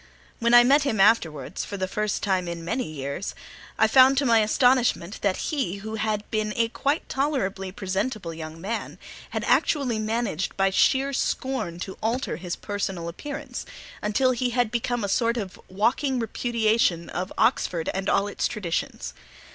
[0.39, 3.35] When I met him afterwards, for the first time for many years,
[3.77, 8.59] I found to my astonishment that he, who had been a quite tolerably presentable young
[8.59, 8.97] man,
[9.29, 13.63] had actually managed by sheer scorn to alter his personal appearance
[14.01, 19.13] until he had become a sort of walking repudiation of Oxford and all its traditions.